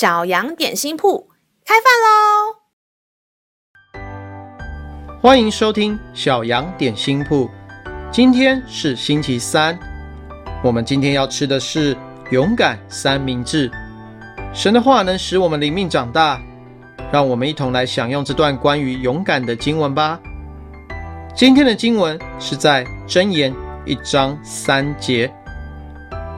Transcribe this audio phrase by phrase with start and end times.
[0.00, 1.28] 小羊点心铺
[1.62, 2.56] 开饭喽！
[5.20, 7.50] 欢迎收听小羊点心铺。
[8.10, 9.78] 今天是星期三，
[10.64, 11.94] 我们今天要吃的是
[12.30, 13.70] 勇敢三明治。
[14.54, 16.40] 神的话能使我们灵命长大，
[17.12, 20.18] 让我们一同来享用这段关于勇敢的经文吧。
[21.36, 23.54] 今天的经文是在箴言
[23.84, 25.30] 一章三节：“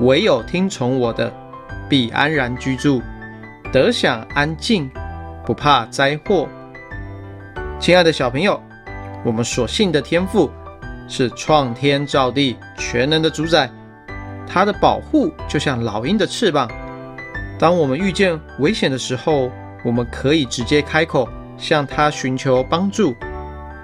[0.03, 1.33] 唯有听从我的，
[1.89, 3.01] 必安然居住。”
[3.73, 4.91] 得享安静，
[5.47, 6.47] 不怕灾祸。
[7.81, 8.61] 亲爱的小朋友，
[9.25, 10.51] 我们所信的天父
[11.09, 13.71] 是创天造地、全能的主宰，
[14.47, 16.71] 他的保护就像老鹰的翅膀。
[17.59, 19.51] 当我们遇见危险的时候，
[19.87, 23.17] 我们可以直接开口向他寻求帮助，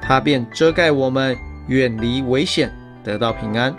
[0.02, 1.34] 他便遮盖我们，
[1.68, 2.70] 远离危险，
[3.02, 3.74] 得到平安。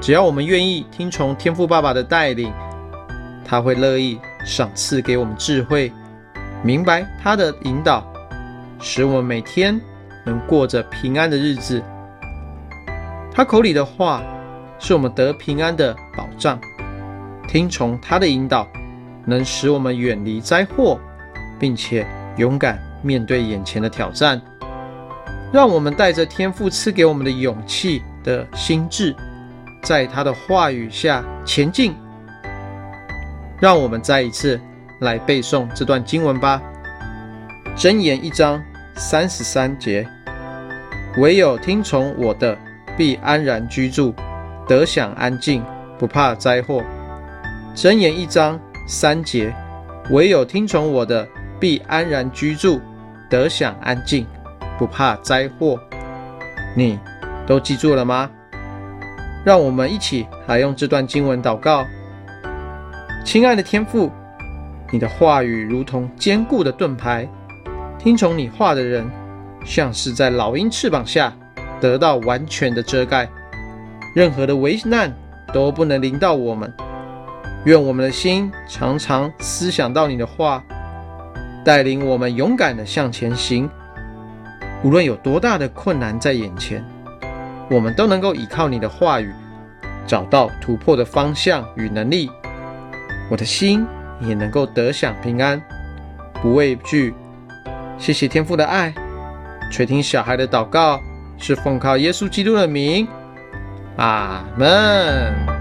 [0.00, 2.50] 只要我们愿意听从天父爸爸的带领，
[3.44, 4.18] 他会乐意。
[4.44, 5.92] 赏赐给我们智慧，
[6.62, 8.04] 明白他的引导，
[8.80, 9.80] 使我们每天
[10.24, 11.82] 能过着平安的日子。
[13.32, 14.22] 他口里的话
[14.78, 16.60] 是我们得平安的保障。
[17.48, 18.66] 听从他的引导，
[19.26, 20.98] 能使我们远离灾祸，
[21.58, 22.06] 并且
[22.36, 24.40] 勇敢面对眼前的挑战。
[25.52, 29.14] 让我们带着天父赐给我们的勇气的心智，
[29.82, 31.94] 在他的话语下前进。
[33.62, 34.60] 让我们再一次
[34.98, 36.60] 来背诵这段经文吧，
[37.80, 38.60] 《箴言》一章
[38.96, 40.04] 三十三节
[41.18, 42.58] ：“唯有听从我的，
[42.96, 44.12] 必安然居住，
[44.66, 45.62] 得享安静，
[45.96, 46.82] 不怕灾祸。”
[47.80, 49.54] 《箴言》一章三节
[50.10, 51.24] ：“唯有听从我的，
[51.60, 52.80] 必安然居住，
[53.30, 54.26] 得享安静，
[54.76, 55.78] 不怕灾祸。”
[56.74, 56.98] 你
[57.46, 58.28] 都记住了吗？
[59.44, 61.86] 让我们一起来用这段经文祷告。
[63.24, 64.10] 亲爱的天父，
[64.90, 67.26] 你的话语如同坚固的盾牌，
[67.98, 69.08] 听从你话的人，
[69.64, 71.32] 像是在老鹰翅膀下
[71.80, 73.28] 得到完全的遮盖，
[74.14, 75.10] 任何的危难
[75.52, 76.70] 都不能临到我们。
[77.64, 80.62] 愿我们的心常常思想到你的话，
[81.64, 83.70] 带领我们勇敢的向前行。
[84.82, 86.84] 无论有多大的困难在眼前，
[87.70, 89.32] 我们都能够依靠你的话语，
[90.08, 92.28] 找到突破的方向与能力。
[93.32, 93.86] 我的心
[94.20, 95.58] 也能够得享平安，
[96.42, 97.14] 不畏惧。
[97.96, 98.92] 谢谢天父的爱，
[99.70, 101.00] 垂听小孩的祷告，
[101.38, 103.08] 是奉靠耶稣基督的名。
[103.96, 105.51] 阿门。